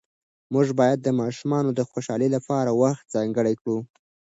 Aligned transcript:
موږ 0.53 0.67
باید 0.79 0.99
د 1.03 1.07
ماشومانو 1.21 1.69
د 1.73 1.79
خوشحالۍ 1.89 2.29
لپاره 2.35 2.71
وخت 2.81 3.03
ځانګړی 3.15 3.53
کړو 3.61 3.77